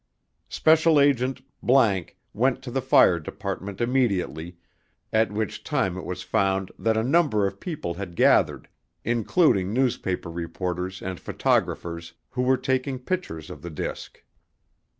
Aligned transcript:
SA____ 0.49 0.61
went 2.33 2.61
to 2.63 2.71
the 2.71 2.81
fire 2.81 3.19
department 3.19 3.79
immediately 3.79 4.57
at 5.13 5.31
which 5.31 5.63
time 5.63 5.95
it 5.95 6.05
was 6.05 6.23
found 6.23 6.71
that 6.79 6.97
a 6.97 7.03
number 7.03 7.45
of 7.45 7.59
people 7.59 7.93
had 7.93 8.15
gathered 8.15 8.67
including 9.05 9.71
newspaper 9.71 10.31
reporters 10.31 11.03
and 11.03 11.19
photographers 11.19 12.13
who 12.31 12.41
were 12.41 12.57
taking 12.57 12.97
pictures 12.97 13.51
of 13.51 13.61
the 13.61 13.69
disc. 13.69 14.23